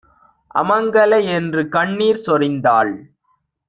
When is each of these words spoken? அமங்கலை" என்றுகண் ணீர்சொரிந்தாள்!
அமங்கலை" 0.55 1.21
என்றுகண் 1.35 1.93
ணீர்சொரிந்தாள்! 1.95 2.93